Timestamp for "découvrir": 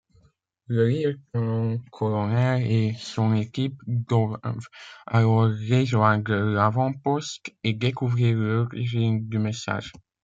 7.73-8.35